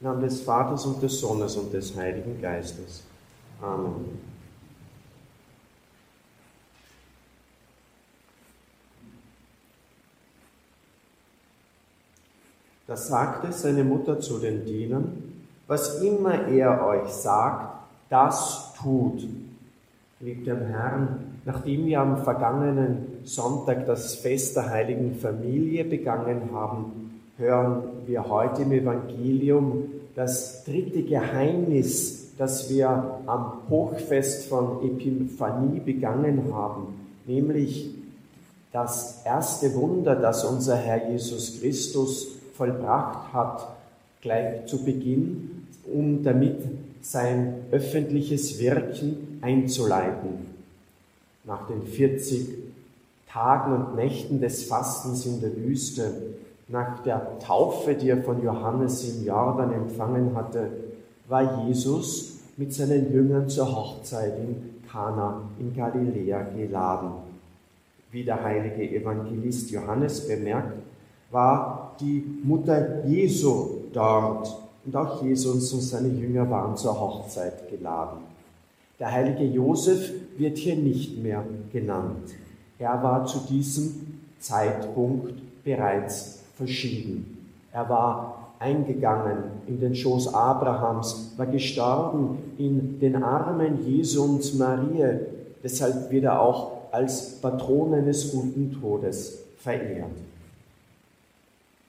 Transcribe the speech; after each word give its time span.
Namen 0.00 0.22
des 0.22 0.40
Vaters 0.40 0.86
und 0.86 1.02
des 1.02 1.20
Sohnes 1.20 1.56
und 1.56 1.74
des 1.74 1.94
Heiligen 1.94 2.40
Geistes. 2.40 3.04
Amen. 3.60 4.18
Da 12.86 12.96
sagte 12.96 13.52
seine 13.52 13.84
Mutter 13.84 14.18
zu 14.20 14.38
den 14.38 14.64
Dienern, 14.64 15.22
was 15.66 16.00
immer 16.02 16.48
er 16.48 16.84
euch 16.84 17.10
sagt, 17.10 17.86
das 18.08 18.72
tut. 18.82 19.28
Liebt 20.18 20.46
dem 20.46 20.62
Herrn, 20.62 21.40
nachdem 21.44 21.86
wir 21.86 22.00
am 22.00 22.24
vergangenen 22.24 23.20
Sonntag 23.24 23.86
das 23.86 24.16
Fest 24.16 24.56
der 24.56 24.70
heiligen 24.70 25.14
Familie 25.14 25.84
begangen 25.84 26.50
haben, 26.52 27.09
hören 27.40 27.82
wir 28.06 28.28
heute 28.28 28.62
im 28.62 28.72
Evangelium 28.72 29.84
das 30.14 30.64
dritte 30.64 31.02
Geheimnis, 31.02 32.36
das 32.36 32.70
wir 32.70 33.20
am 33.26 33.52
Hochfest 33.68 34.48
von 34.48 34.82
Epiphanie 34.84 35.80
begangen 35.80 36.54
haben, 36.54 36.94
nämlich 37.26 37.90
das 38.72 39.22
erste 39.24 39.74
Wunder, 39.74 40.14
das 40.14 40.44
unser 40.44 40.76
Herr 40.76 41.10
Jesus 41.10 41.60
Christus 41.60 42.28
vollbracht 42.56 43.32
hat, 43.32 43.68
gleich 44.20 44.66
zu 44.66 44.84
Beginn, 44.84 45.66
um 45.92 46.22
damit 46.22 46.58
sein 47.00 47.54
öffentliches 47.70 48.60
Wirken 48.60 49.38
einzuleiten. 49.40 50.46
Nach 51.44 51.66
den 51.66 51.82
40 51.82 52.48
Tagen 53.28 53.72
und 53.72 53.96
Nächten 53.96 54.40
des 54.40 54.64
Fastens 54.64 55.24
in 55.24 55.40
der 55.40 55.56
Wüste, 55.56 56.12
nach 56.70 57.02
der 57.02 57.38
Taufe, 57.40 57.94
die 57.94 58.10
er 58.10 58.22
von 58.22 58.42
Johannes 58.42 59.04
im 59.08 59.26
Jordan 59.26 59.72
empfangen 59.72 60.34
hatte, 60.36 60.70
war 61.28 61.66
Jesus 61.66 62.38
mit 62.56 62.72
seinen 62.72 63.12
Jüngern 63.12 63.48
zur 63.48 63.74
Hochzeit 63.74 64.38
in 64.38 64.80
Kana 64.90 65.42
in 65.58 65.74
Galiläa 65.74 66.42
geladen. 66.42 67.10
Wie 68.12 68.24
der 68.24 68.42
heilige 68.42 68.88
Evangelist 68.90 69.70
Johannes 69.70 70.26
bemerkt, 70.26 70.74
war 71.30 71.96
die 72.00 72.24
Mutter 72.42 73.04
Jesu 73.04 73.84
dort. 73.92 74.56
Und 74.84 74.96
auch 74.96 75.22
Jesus 75.22 75.72
und 75.72 75.80
seine 75.80 76.08
Jünger 76.08 76.48
waren 76.50 76.76
zur 76.76 76.98
Hochzeit 76.98 77.68
geladen. 77.68 78.20
Der 78.98 79.12
heilige 79.12 79.44
Josef 79.44 80.10
wird 80.38 80.58
hier 80.58 80.76
nicht 80.76 81.22
mehr 81.22 81.44
genannt. 81.72 82.30
Er 82.78 83.02
war 83.02 83.26
zu 83.26 83.40
diesem 83.48 84.22
Zeitpunkt 84.40 85.34
bereits 85.62 86.39
verschieden. 86.60 87.48
Er 87.72 87.88
war 87.88 88.52
eingegangen 88.58 89.38
in 89.66 89.80
den 89.80 89.94
Schoß 89.94 90.34
Abrahams, 90.34 91.32
war 91.38 91.46
gestorben 91.46 92.38
in 92.58 93.00
den 93.00 93.22
Armen 93.22 93.86
Jesu 93.86 94.22
und 94.22 94.58
Maria. 94.58 95.18
Deshalb 95.64 96.10
wird 96.10 96.24
er 96.24 96.40
auch 96.40 96.92
als 96.92 97.40
Patron 97.40 97.94
eines 97.94 98.30
guten 98.30 98.78
Todes 98.80 99.38
verehrt. 99.58 100.10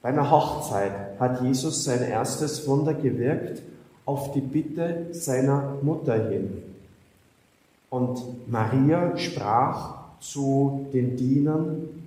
Bei 0.02 0.09
einer 0.09 0.31
Hochzeit 0.31 1.19
hat 1.19 1.41
Jesus 1.44 1.83
sein 1.83 2.02
erstes 2.02 2.66
Wunder 2.67 2.94
gewirkt 2.94 3.61
auf 4.06 4.31
die 4.31 4.41
Bitte 4.41 5.08
seiner 5.11 5.75
Mutter 5.81 6.30
hin. 6.30 6.63
Und 7.89 8.22
Maria 8.50 9.17
sprach 9.17 9.95
zu 10.22 10.88
den 10.94 11.17
Dienern, 11.17 12.00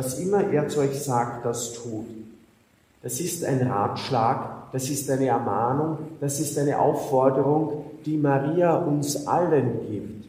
was 0.00 0.18
immer 0.18 0.50
er 0.50 0.66
zu 0.66 0.80
euch 0.80 0.98
sagt, 0.98 1.44
das 1.44 1.74
tut. 1.74 2.06
Das 3.02 3.20
ist 3.20 3.44
ein 3.44 3.66
Ratschlag, 3.66 4.72
das 4.72 4.88
ist 4.88 5.10
eine 5.10 5.26
Ermahnung, 5.26 5.98
das 6.20 6.40
ist 6.40 6.58
eine 6.58 6.78
Aufforderung, 6.78 7.84
die 8.06 8.16
Maria 8.16 8.76
uns 8.76 9.26
allen 9.26 9.86
gibt. 9.90 10.24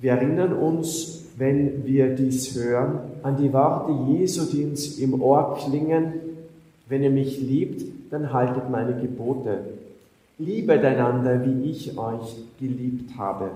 Wir 0.00 0.12
erinnern 0.12 0.52
uns 0.52 1.24
wenn 1.36 1.84
wir 1.84 2.14
dies 2.14 2.54
hören, 2.54 2.98
an 3.22 3.36
die 3.36 3.52
Worte 3.52 3.92
Jesu, 4.12 4.44
die 4.44 4.64
uns 4.64 4.98
im 4.98 5.20
Ohr 5.20 5.58
klingen, 5.58 6.12
wenn 6.88 7.02
ihr 7.02 7.10
mich 7.10 7.40
liebt, 7.40 8.12
dann 8.12 8.32
haltet 8.32 8.70
meine 8.70 8.94
Gebote. 9.00 9.60
Liebet 10.38 10.84
einander, 10.84 11.44
wie 11.44 11.70
ich 11.70 11.98
euch 11.98 12.36
geliebt 12.60 13.16
habe. 13.18 13.50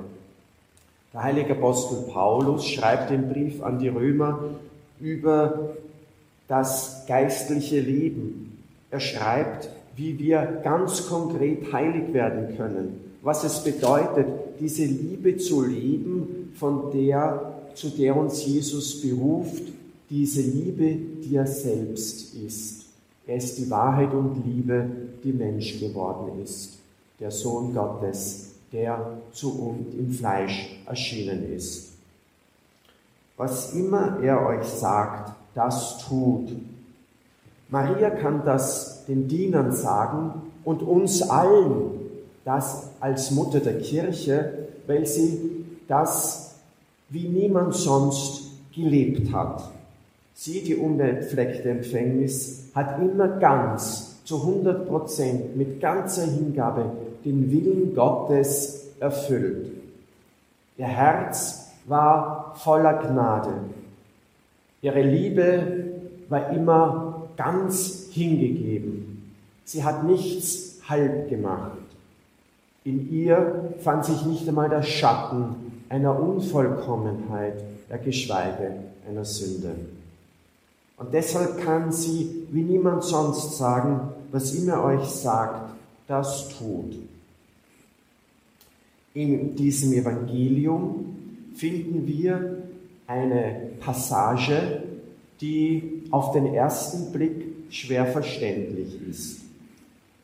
Der 1.13 1.23
heilige 1.23 1.53
Apostel 1.53 2.11
Paulus 2.13 2.67
schreibt 2.67 3.11
den 3.11 3.29
Brief 3.29 3.63
an 3.63 3.79
die 3.79 3.89
Römer 3.89 4.41
über 5.01 5.71
das 6.49 7.05
geistliche 7.07 7.81
Leben. 7.81 8.63
Er 8.91 9.01
schreibt, 9.01 9.71
wie 9.97 10.19
wir 10.19 10.61
ganz 10.63 11.09
konkret 11.09 11.73
heilig 11.73 12.13
werden 12.13 12.57
können, 12.57 13.01
was 13.23 13.45
es 13.45 13.65
bedeutet, 13.65 14.27
diese 14.61 14.85
Liebe 14.85 15.37
zu 15.37 15.63
leben, 15.65 16.53
von 16.55 16.91
der 16.93 17.55
zu 17.79 17.91
der 17.91 18.17
uns 18.17 18.45
Jesus 18.45 19.01
beruft, 19.01 19.63
diese 20.11 20.41
Liebe, 20.41 20.97
die 21.25 21.37
er 21.37 21.47
selbst 21.47 22.35
ist. 22.35 22.87
Er 23.27 23.37
ist 23.37 23.59
die 23.59 23.71
Wahrheit 23.71 24.13
und 24.13 24.43
Liebe, 24.45 24.85
die 25.23 25.33
Mensch 25.33 25.79
geworden 25.79 26.43
ist, 26.43 26.79
der 27.21 27.31
Sohn 27.31 27.75
Gottes, 27.75 28.48
der 28.73 29.19
zu 29.33 29.61
uns 29.61 29.95
im 29.95 30.13
Fleisch 30.13 30.79
erschienen 30.87 31.53
ist. 31.55 31.93
Was 33.37 33.73
immer 33.75 34.19
er 34.23 34.45
euch 34.47 34.67
sagt, 34.67 35.33
das 35.55 35.99
tut. 36.07 36.51
Maria 37.69 38.11
kann 38.11 38.43
das 38.45 39.05
den 39.07 39.29
Dienern 39.29 39.73
sagen 39.73 40.43
und 40.65 40.83
uns 40.83 41.23
allen, 41.23 41.93
das 42.45 42.91
als 43.01 43.31
Mutter 43.31 43.61
der 43.61 43.79
Kirche, 43.79 44.69
weil 44.87 45.07
sie 45.07 45.65
das 45.87 46.55
wie 47.11 47.29
niemand 47.29 47.75
sonst 47.75 48.51
gelebt 48.75 49.33
hat. 49.33 49.71
Sie, 50.35 50.63
die 50.63 50.77
unbefleckte 50.77 51.71
Empfängnis, 51.71 52.65
hat 52.75 53.01
immer 53.01 53.29
ganz, 53.39 54.23
zu 54.25 54.37
100 54.37 54.87
Prozent, 54.87 55.57
mit 55.57 55.81
ganzer 55.81 56.27
Hingabe 56.27 56.93
den 57.25 57.51
Willen 57.51 57.95
Gottes 57.95 58.89
erfüllt. 59.01 59.71
Ihr 60.77 60.87
Herz 60.87 61.71
war 61.87 62.55
voller 62.57 62.95
Gnade. 62.95 63.53
Ihre 64.81 65.03
Liebe 65.03 65.85
war 66.29 66.51
immer 66.51 67.29
ganz 67.37 68.09
hingegeben. 68.11 69.33
Sie 69.65 69.85
hat 69.85 70.05
nichts 70.05 70.81
halb 70.89 71.29
gemacht. 71.29 71.73
In 72.85 73.11
ihr 73.13 73.75
fand 73.81 74.05
sich 74.05 74.25
nicht 74.25 74.49
einmal 74.49 74.69
der 74.69 74.83
Schatten 74.83 75.83
einer 75.89 76.19
Unvollkommenheit, 76.19 77.63
ja 77.91 77.97
geschweige 77.97 78.77
einer 79.09 79.25
Sünde. 79.25 79.75
Und 80.97 81.13
deshalb 81.13 81.59
kann 81.65 81.93
sie 81.93 82.47
wie 82.51 82.63
niemand 82.63 83.05
sonst 83.05 83.57
sagen, 83.57 84.01
was 84.33 84.55
immer 84.55 84.83
euch 84.85 85.05
sagt, 85.05 85.71
das 86.09 86.49
tut. 86.59 86.97
In 89.15 89.55
diesem 89.55 89.93
Evangelium 89.93 91.17
finden 91.55 92.07
wir 92.07 92.63
eine 93.07 93.71
Passage, 93.81 94.83
die 95.41 96.05
auf 96.11 96.33
den 96.33 96.55
ersten 96.55 97.13
Blick 97.13 97.47
schwer 97.71 98.07
verständlich 98.07 99.01
ist. 99.09 99.41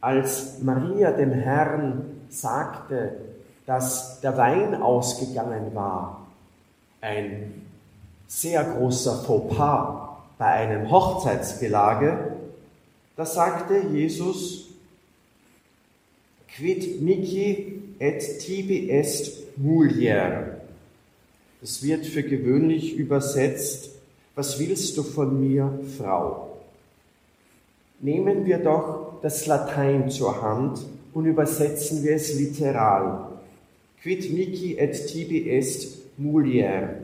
Als 0.00 0.61
Maria 0.62 1.12
dem 1.12 1.33
Herrn 1.33 2.03
sagte, 2.28 3.16
dass 3.66 4.21
der 4.21 4.37
Wein 4.37 4.75
ausgegangen 4.75 5.75
war. 5.75 6.27
Ein 7.01 7.62
sehr 8.27 8.65
großer 8.65 9.22
Fauxpas 9.22 10.09
bei 10.39 10.47
einem 10.47 10.91
Hochzeitsgelage. 10.91 12.33
Da 13.16 13.25
sagte 13.25 13.78
Jesus, 13.92 14.69
quid 16.56 17.03
mici 17.03 17.80
et 17.98 18.21
tibi 18.39 18.91
est 18.91 19.56
mulier. 19.56 20.60
Das 21.60 21.83
wird 21.83 22.06
für 22.06 22.22
gewöhnlich 22.22 22.95
übersetzt, 22.95 23.91
was 24.34 24.59
willst 24.59 24.97
du 24.97 25.03
von 25.03 25.41
mir, 25.41 25.78
Frau? 25.98 26.59
Nehmen 28.01 28.47
wir 28.47 28.59
doch 28.59 29.21
das 29.22 29.47
Latein 29.47 30.10
zur 30.10 30.42
Hand 30.42 30.80
und 31.12 31.27
übersetzen 31.27 32.04
wir 32.04 32.15
es 32.15 32.39
literal 32.39 33.28
quid 34.03 34.33
mici 34.33 34.77
et 34.78 35.07
tibi 35.07 35.50
est 35.50 36.18
mulier. 36.18 37.00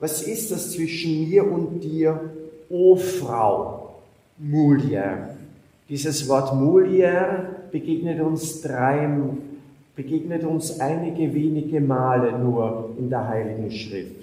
Was 0.00 0.22
ist 0.22 0.50
das 0.50 0.72
zwischen 0.72 1.28
mir 1.28 1.44
und 1.44 1.80
dir, 1.80 2.32
o 2.68 2.96
Frau, 2.96 4.00
mulier? 4.38 5.36
Dieses 5.88 6.28
Wort 6.28 6.54
mulier 6.54 7.61
begegnet 7.72 8.20
uns 8.20 8.60
drei, 8.60 9.08
begegnet 9.96 10.44
uns 10.44 10.78
einige 10.78 11.34
wenige 11.34 11.80
Male 11.80 12.38
nur 12.38 12.90
in 12.98 13.10
der 13.10 13.26
Heiligen 13.26 13.70
Schrift. 13.70 14.16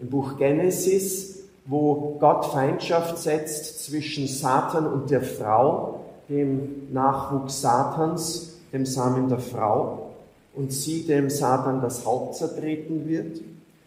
Im 0.00 0.08
Buch 0.08 0.36
Genesis, 0.36 1.44
wo 1.64 2.16
Gott 2.18 2.46
Feindschaft 2.46 3.18
setzt 3.18 3.84
zwischen 3.84 4.26
Satan 4.26 4.86
und 4.86 5.10
der 5.10 5.22
Frau, 5.22 6.00
dem 6.28 6.92
Nachwuchs 6.92 7.60
Satans, 7.62 8.58
dem 8.72 8.84
Samen 8.84 9.28
der 9.28 9.38
Frau, 9.38 10.10
und 10.54 10.72
sie 10.72 11.02
dem 11.02 11.30
Satan 11.30 11.80
das 11.80 12.04
Haupt 12.04 12.34
zertreten 12.34 13.08
wird. 13.08 13.40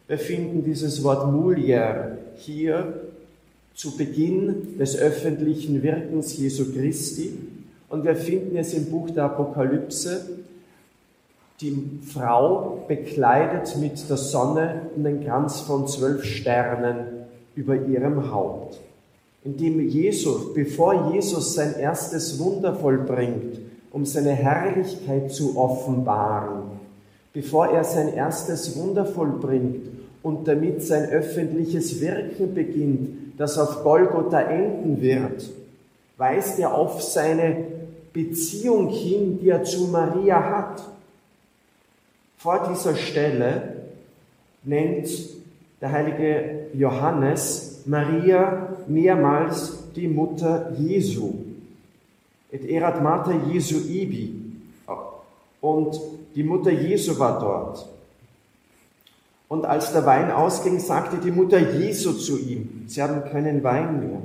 Wir 0.08 0.18
finden 0.18 0.64
dieses 0.64 1.04
Wort 1.04 1.32
Mulier 1.32 2.18
hier 2.36 3.02
zu 3.74 3.98
Beginn 3.98 4.78
des 4.78 4.98
öffentlichen 4.98 5.84
Wirkens 5.84 6.38
Jesu 6.38 6.74
Christi 6.74 7.38
und 7.92 8.06
wir 8.06 8.16
finden 8.16 8.56
es 8.56 8.74
im 8.74 8.90
Buch 8.90 9.10
der 9.10 9.26
Apokalypse, 9.26 10.22
die 11.60 12.00
Frau 12.12 12.86
bekleidet 12.88 13.78
mit 13.78 14.10
der 14.10 14.18
Sonne 14.18 14.90
den 14.96 15.24
Kranz 15.26 15.60
von 15.60 15.88
zwölf 15.88 16.24
Sternen 16.24 17.26
über 17.54 17.76
ihrem 17.76 18.32
Haupt. 18.32 18.80
Indem 19.44 19.88
Jesus, 19.90 20.54
bevor 20.54 21.14
Jesus 21.14 21.54
sein 21.54 21.76
erstes 21.78 22.40
Wunder 22.40 22.74
vollbringt, 22.76 23.60
um 23.92 24.06
seine 24.06 24.32
Herrlichkeit 24.32 25.32
zu 25.32 25.58
offenbaren, 25.58 26.64
bevor 27.34 27.68
er 27.68 27.84
sein 27.84 28.14
erstes 28.14 28.78
Wunder 28.78 29.06
vollbringt 29.06 29.88
und 30.24 30.48
damit 30.48 30.82
sein 30.82 31.10
öffentliches 31.10 32.00
Wirken 32.00 32.54
beginnt, 32.54 33.38
das 33.38 33.58
auf 33.58 33.84
Golgotha 33.84 34.40
enden 34.40 35.02
wird, 35.02 35.50
weist 36.18 36.58
er 36.60 36.74
auf 36.74 37.02
seine 37.02 37.81
Beziehung 38.14 38.90
hin, 38.90 39.40
die 39.40 39.50
er 39.50 39.64
zu 39.64 39.88
Maria 39.88 40.44
hat. 40.44 40.84
Vor 42.38 42.68
dieser 42.70 42.96
Stelle 42.96 43.76
nennt 44.64 45.10
der 45.80 45.92
heilige 45.92 46.68
Johannes 46.74 47.84
Maria 47.86 48.78
mehrmals 48.88 49.92
die 49.96 50.08
Mutter 50.08 50.72
Jesu. 50.78 51.34
Et 52.52 52.66
erat 52.66 53.02
mater 53.02 53.34
Jesu 53.52 53.78
ibi. 53.88 54.36
Und 55.62 56.00
die 56.36 56.44
Mutter 56.44 56.72
Jesu 56.72 57.18
war 57.18 57.40
dort. 57.40 57.88
Und 59.48 59.66
als 59.66 59.92
der 59.92 60.06
Wein 60.06 60.32
ausging, 60.32 60.80
sagte 60.80 61.18
die 61.18 61.32
Mutter 61.32 61.60
Jesu 61.60 62.14
zu 62.14 62.40
ihm, 62.40 62.86
sie 62.88 63.02
haben 63.02 63.30
keinen 63.30 63.64
Wein 63.64 64.00
mehr. 64.00 64.22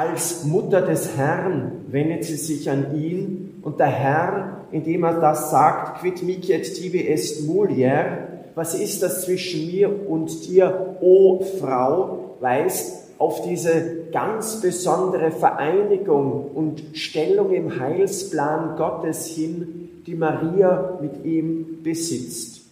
Als 0.00 0.44
Mutter 0.44 0.80
des 0.80 1.14
Herrn 1.18 1.72
wendet 1.88 2.24
sie 2.24 2.36
sich 2.36 2.70
an 2.70 2.96
ihn 2.96 3.60
und 3.60 3.78
der 3.80 3.88
Herr, 3.88 4.62
indem 4.72 5.04
er 5.04 5.20
das 5.20 5.50
sagt, 5.50 6.00
quid 6.00 6.22
micet 6.22 6.74
tibi 6.74 7.06
est 7.06 7.46
mulier, 7.46 8.28
was 8.54 8.74
ist 8.74 9.02
das 9.02 9.26
zwischen 9.26 9.66
mir 9.66 10.08
und 10.08 10.48
dir, 10.48 10.96
o 11.02 11.44
Frau, 11.60 12.36
weist 12.40 13.10
auf 13.18 13.42
diese 13.42 14.06
ganz 14.10 14.62
besondere 14.62 15.32
Vereinigung 15.32 16.50
und 16.54 16.82
Stellung 16.94 17.52
im 17.52 17.78
Heilsplan 17.78 18.76
Gottes 18.78 19.26
hin, 19.26 19.90
die 20.06 20.14
Maria 20.14 20.98
mit 21.02 21.26
ihm 21.26 21.82
besitzt. 21.82 22.62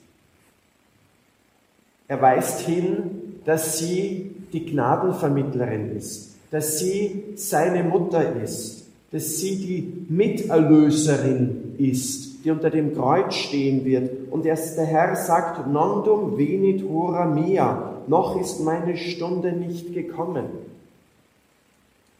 Er 2.08 2.22
weist 2.22 2.60
hin, 2.60 3.40
dass 3.44 3.76
sie 3.76 4.34
die 4.54 4.64
Gnadenvermittlerin 4.64 5.94
ist, 5.94 6.27
dass 6.50 6.78
sie 6.78 7.24
seine 7.36 7.84
Mutter 7.84 8.36
ist, 8.42 8.86
dass 9.10 9.38
sie 9.38 9.56
die 9.56 10.12
Miterlöserin 10.12 11.74
ist, 11.78 12.44
die 12.44 12.50
unter 12.50 12.70
dem 12.70 12.94
Kreuz 12.94 13.34
stehen 13.34 13.84
wird. 13.84 14.30
Und 14.30 14.46
erst 14.46 14.76
der 14.76 14.84
Herr 14.84 15.16
sagt, 15.16 15.66
nondum 15.66 16.38
venit 16.38 16.88
hora 16.88 17.26
mea, 17.26 18.02
noch 18.06 18.40
ist 18.40 18.60
meine 18.60 18.96
Stunde 18.96 19.52
nicht 19.52 19.92
gekommen. 19.94 20.44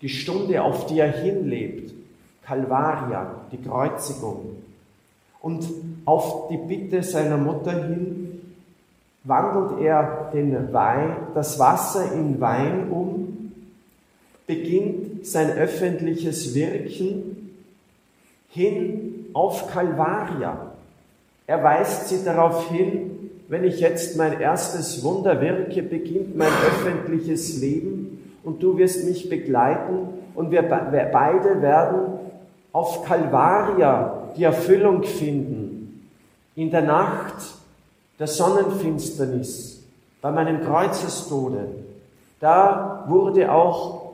Die 0.02 0.08
Stunde, 0.08 0.62
auf 0.62 0.86
die 0.86 0.98
er 0.98 1.10
hinlebt, 1.10 1.92
Calvaria, 2.42 3.34
die 3.52 3.58
Kreuzigung. 3.58 4.56
Und 5.40 5.69
auf 6.04 6.48
die 6.48 6.56
Bitte 6.56 7.02
seiner 7.02 7.36
Mutter 7.36 7.84
hin 7.84 8.40
wandelt 9.24 9.81
er 9.81 10.31
den 10.32 10.72
Wein, 10.72 11.16
das 11.34 11.58
Wasser 11.58 12.12
in 12.12 12.40
Wein 12.40 12.90
um, 12.90 13.38
beginnt 14.48 15.26
sein 15.26 15.50
öffentliches 15.52 16.54
Wirken 16.54 17.54
hin 18.48 19.26
auf 19.34 19.70
Calvaria. 19.70 20.72
Er 21.46 21.62
weist 21.62 22.08
sie 22.08 22.24
darauf 22.24 22.70
hin, 22.70 23.30
wenn 23.48 23.62
ich 23.62 23.78
jetzt 23.78 24.16
mein 24.16 24.40
erstes 24.40 25.04
Wunder 25.04 25.40
wirke, 25.40 25.82
beginnt 25.82 26.36
mein 26.36 26.48
öffentliches 26.66 27.60
Leben 27.60 28.38
und 28.42 28.62
du 28.62 28.78
wirst 28.78 29.04
mich 29.04 29.28
begleiten 29.28 30.08
und 30.34 30.50
wir 30.50 30.62
beide 30.62 31.62
werden 31.62 32.18
auf 32.72 33.04
Calvaria 33.04 34.30
die 34.36 34.44
Erfüllung 34.44 35.02
finden. 35.02 36.08
In 36.54 36.70
der 36.70 36.82
Nacht 36.82 37.54
der 38.18 38.26
Sonnenfinsternis, 38.26 39.82
bei 40.22 40.30
meinem 40.30 40.62
Kreuzestode, 40.62 41.68
da 42.40 43.04
wurde 43.08 43.52
auch 43.52 44.07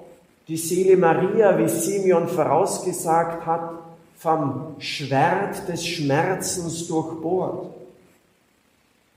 die 0.49 0.56
Seele 0.56 0.96
Maria, 0.96 1.58
wie 1.58 1.69
Simeon 1.69 2.29
vorausgesagt 2.29 3.46
hat, 3.46 3.79
vom 4.17 4.76
Schwert 4.79 5.69
des 5.69 5.87
Schmerzens 5.87 6.87
durchbohrt. 6.87 7.67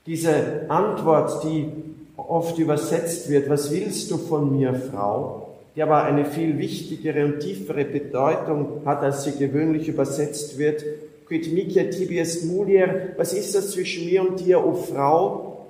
Diese 0.06 0.66
Antwort, 0.68 1.44
die 1.44 1.68
oft 2.16 2.58
übersetzt 2.58 3.28
wird, 3.28 3.48
was 3.48 3.70
willst 3.70 4.10
du 4.10 4.18
von 4.18 4.56
mir, 4.56 4.74
Frau, 4.74 5.48
die 5.76 5.82
aber 5.82 6.04
eine 6.04 6.24
viel 6.24 6.58
wichtigere 6.58 7.24
und 7.24 7.40
tiefere 7.40 7.84
Bedeutung 7.84 8.82
hat, 8.84 9.02
als 9.02 9.24
sie 9.24 9.32
gewöhnlich 9.32 9.88
übersetzt 9.88 10.58
wird, 10.58 10.82
quid 11.28 11.52
micia 11.52 11.84
tibi 11.84 12.18
est 12.18 12.44
mulier, 12.44 13.12
was 13.16 13.34
ist 13.34 13.54
das 13.54 13.72
zwischen 13.72 14.06
mir 14.06 14.22
und 14.22 14.40
dir, 14.40 14.64
o 14.64 14.74
Frau, 14.74 15.66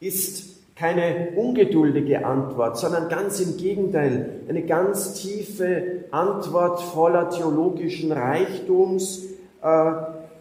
ist 0.00 0.61
keine 0.76 1.30
ungeduldige 1.36 2.24
Antwort, 2.24 2.78
sondern 2.78 3.08
ganz 3.08 3.40
im 3.40 3.56
Gegenteil, 3.56 4.40
eine 4.48 4.62
ganz 4.62 5.14
tiefe 5.14 6.04
Antwort 6.10 6.80
voller 6.80 7.30
theologischen 7.30 8.10
Reichtums, 8.12 9.24
äh, 9.62 9.92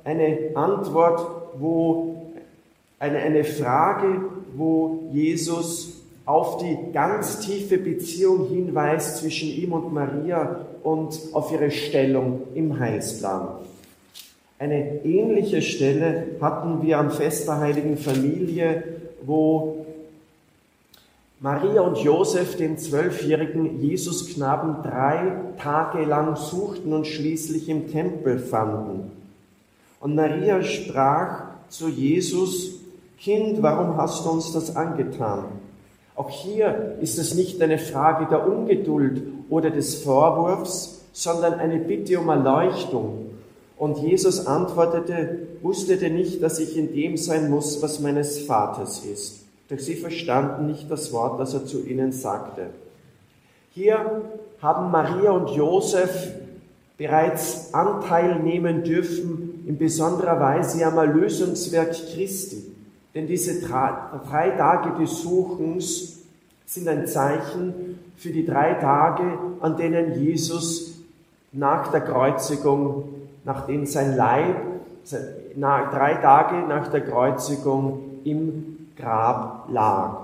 eine 0.04 0.51
Antwort, 0.56 1.28
wo 1.60 2.33
eine, 3.00 3.18
eine 3.18 3.44
Frage, 3.44 4.22
wo 4.56 5.10
Jesus 5.12 6.01
auf 6.25 6.57
die 6.57 6.78
ganz 6.94 7.39
tiefe 7.39 7.78
Beziehung 7.78 8.48
hinweist 8.48 9.18
zwischen 9.18 9.50
ihm 9.50 9.74
und 9.74 9.94
Maria 9.94 10.66
und 10.83 11.19
auf 11.33 11.51
ihre 11.51 11.72
Stellung 11.72 12.44
im 12.54 12.80
Heilsplan. 12.80 13.47
Eine 14.59 15.04
ähnliche 15.04 15.61
Stelle 15.61 16.35
hatten 16.40 16.83
wir 16.83 17.00
am 17.00 17.09
Fest 17.09 17.47
der 17.47 17.59
heiligen 17.59 17.97
Familie, 17.97 18.83
wo 19.23 19.81
Maria 21.44 21.81
und 21.81 21.98
Josef 21.98 22.56
den 22.56 22.78
zwölfjährigen 22.78 23.81
Jesusknaben 23.81 24.83
drei 24.83 25.42
Tage 25.57 26.06
lang 26.06 26.36
suchten 26.36 26.94
und 26.94 27.07
schließlich 27.07 27.68
im 27.68 27.92
Tempel 27.92 28.38
fanden. 28.38 29.12
Und 30.00 30.14
Maria 30.14 30.62
sprach 30.62 31.45
zu 31.68 31.90
Jesus, 31.90 32.81
Kind, 33.18 33.64
warum 33.64 33.98
hast 33.98 34.24
du 34.24 34.30
uns 34.30 34.54
das 34.54 34.76
angetan? 34.76 35.45
Auch 36.16 36.30
hier 36.30 36.98
ist 37.02 37.18
es 37.18 37.33
nicht 37.33 37.60
eine 37.60 37.80
Frage 37.80 38.28
der 38.28 38.48
Ungeduld 38.48 39.24
oder 39.50 39.71
des 39.71 40.04
Vorwurfs, 40.04 41.02
sondern 41.12 41.56
eine 41.56 41.80
Bitte 41.80 42.19
um 42.19 42.30
Erleuchtung. 42.30 43.31
Und 43.78 43.98
Jesus 43.98 44.45
antwortete, 44.45 45.48
wusstet 45.64 46.04
nicht, 46.14 46.44
dass 46.44 46.60
ich 46.60 46.78
in 46.78 46.94
dem 46.94 47.18
sein 47.18 47.50
muss, 47.50 47.81
was 47.81 48.00
meines 48.00 48.38
Vaters 48.38 49.04
ist. 49.04 49.41
Doch 49.71 49.80
sie 49.80 49.95
verstanden 49.95 50.68
nicht 50.68 50.92
das 50.92 51.13
Wort, 51.13 51.40
das 51.40 51.54
er 51.54 51.66
zu 51.66 51.85
ihnen 51.85 52.11
sagte. 52.11 52.68
Hier 53.71 54.21
haben 54.61 54.92
Maria 54.92 55.31
und 55.31 55.49
Josef 55.51 56.33
bereits 56.97 57.73
Anteil 57.73 58.40
nehmen 58.40 58.83
dürfen 58.83 59.63
in 59.66 59.78
besonderer 59.78 60.42
Weise 60.42 60.85
am 60.85 60.97
Erlösungswerk 60.97 61.92
Christi. 62.13 62.66
Denn 63.16 63.28
diese 63.28 63.66
drei 63.66 64.49
Tage 64.57 65.01
des 65.01 65.21
Suchens 65.21 66.19
sind 66.66 66.90
ein 66.90 67.07
Zeichen 67.07 67.97
für 68.18 68.31
die 68.31 68.45
drei 68.45 68.73
Tage, 68.73 69.23
an 69.61 69.78
denen 69.78 70.21
Jesus 70.21 71.01
nach 71.54 71.92
der 71.92 72.01
Kreuzigung, 72.01 73.06
nachdem 73.45 73.85
sein 73.85 74.18
Leib, 74.18 74.57
drei 75.09 76.13
Tage 76.16 76.68
nach 76.68 76.90
der 76.90 77.01
Kreuzigung 77.01 78.19
im 78.25 78.78
Grab 79.01 79.67
lag. 79.69 80.17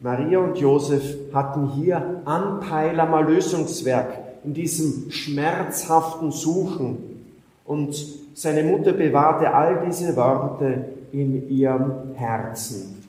Maria 0.00 0.38
und 0.38 0.58
Josef 0.58 1.32
hatten 1.32 1.72
hier 1.72 2.22
Anteil 2.24 2.98
am 3.00 3.12
Erlösungswerk, 3.12 4.18
in 4.44 4.54
diesem 4.54 5.10
schmerzhaften 5.10 6.30
Suchen. 6.30 7.24
Und 7.64 7.96
seine 8.34 8.62
Mutter 8.62 8.92
bewahrte 8.92 9.52
all 9.52 9.84
diese 9.86 10.14
Worte 10.16 10.84
in 11.12 11.48
ihrem 11.50 12.14
Herzen. 12.14 13.04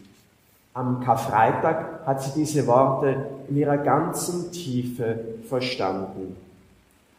Am 0.73 1.01
Karfreitag 1.01 2.05
hat 2.05 2.23
sie 2.23 2.31
diese 2.39 2.65
Worte 2.65 3.27
in 3.49 3.57
ihrer 3.57 3.77
ganzen 3.77 4.51
Tiefe 4.51 5.19
verstanden. 5.47 6.35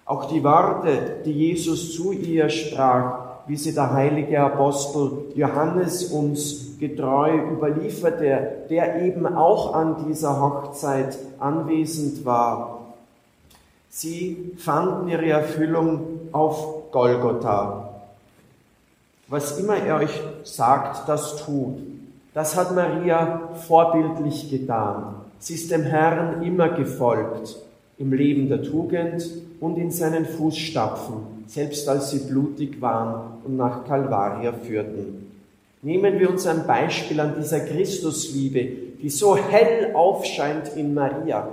Auch 0.04 0.24
die 0.24 0.42
Worte, 0.42 1.18
die 1.24 1.32
Jesus 1.32 1.94
zu 1.94 2.12
ihr 2.12 2.48
sprach, 2.48 3.19
wie 3.46 3.56
sie 3.56 3.74
der 3.74 3.92
heilige 3.92 4.40
Apostel 4.40 5.32
Johannes 5.34 6.04
uns 6.04 6.78
getreu 6.78 7.36
überlieferte, 7.52 8.66
der 8.70 9.02
eben 9.02 9.26
auch 9.26 9.74
an 9.74 10.06
dieser 10.06 10.40
Hochzeit 10.40 11.18
anwesend 11.38 12.24
war. 12.24 12.94
Sie 13.88 14.52
fanden 14.56 15.08
ihre 15.08 15.28
Erfüllung 15.28 16.20
auf 16.32 16.90
Golgotha. 16.92 17.90
Was 19.28 19.58
immer 19.58 19.76
er 19.76 19.96
euch 19.96 20.20
sagt, 20.44 21.08
das 21.08 21.44
tut. 21.44 21.78
Das 22.34 22.56
hat 22.56 22.74
Maria 22.74 23.50
vorbildlich 23.66 24.50
getan. 24.50 25.14
Sie 25.38 25.54
ist 25.54 25.70
dem 25.70 25.82
Herrn 25.82 26.42
immer 26.42 26.68
gefolgt, 26.68 27.56
im 27.98 28.12
Leben 28.12 28.48
der 28.48 28.62
Tugend 28.62 29.28
und 29.60 29.76
in 29.78 29.90
seinen 29.90 30.26
Fußstapfen, 30.26 31.39
selbst 31.50 31.88
als 31.88 32.10
sie 32.10 32.20
blutig 32.20 32.80
waren 32.80 33.42
und 33.44 33.56
nach 33.56 33.84
Kalvaria 33.84 34.52
führten. 34.52 35.32
Nehmen 35.82 36.20
wir 36.20 36.30
uns 36.30 36.46
ein 36.46 36.64
Beispiel 36.66 37.18
an 37.18 37.34
dieser 37.36 37.60
Christusliebe, 37.60 38.68
die 39.02 39.10
so 39.10 39.36
hell 39.36 39.92
aufscheint 39.94 40.76
in 40.76 40.94
Maria, 40.94 41.48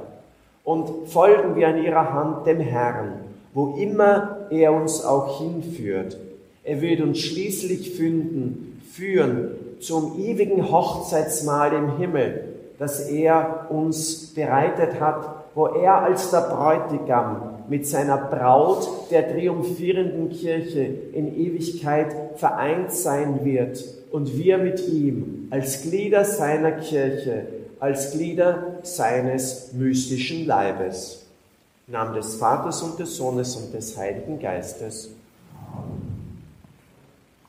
und 0.64 1.08
folgen 1.08 1.56
wir 1.56 1.70
an 1.70 1.84
ihrer 1.84 2.14
Hand 2.14 2.46
dem 2.46 2.60
Herrn, 2.60 3.14
wo 3.54 3.76
immer 3.80 4.48
er 4.52 4.74
uns 4.74 5.04
auch 5.04 5.40
hinführt. 5.40 6.18
Er 6.64 6.82
wird 6.82 7.02
uns 7.02 7.20
schließlich 7.20 7.92
finden, 7.92 8.82
führen 8.92 9.52
zum 9.80 10.20
ewigen 10.20 10.70
Hochzeitsmahl 10.70 11.74
im 11.74 11.98
Himmel, 11.98 12.44
das 12.78 13.10
er 13.10 13.68
uns 13.70 14.34
bereitet 14.36 15.00
hat, 15.00 15.37
wo 15.58 15.66
er 15.66 16.04
als 16.04 16.30
der 16.30 16.42
Bräutigam 16.42 17.64
mit 17.68 17.88
seiner 17.88 18.18
Braut 18.18 18.88
der 19.10 19.28
triumphierenden 19.28 20.30
Kirche 20.30 20.84
in 21.14 21.36
Ewigkeit 21.36 22.16
vereint 22.36 22.92
sein 22.92 23.44
wird 23.44 23.84
und 24.12 24.38
wir 24.38 24.60
mit 24.60 24.88
ihm 24.88 25.48
als 25.50 25.82
Glieder 25.82 26.26
seiner 26.26 26.74
Kirche, 26.74 27.48
als 27.80 28.12
Glieder 28.12 28.76
seines 28.84 29.74
mystischen 29.74 30.46
Leibes. 30.46 31.26
Im 31.88 31.94
Namen 31.94 32.14
des 32.14 32.36
Vaters 32.36 32.84
und 32.84 33.00
des 33.00 33.18
Sohnes 33.18 33.56
und 33.56 33.74
des 33.74 33.98
Heiligen 33.98 34.40
Geistes. 34.40 35.10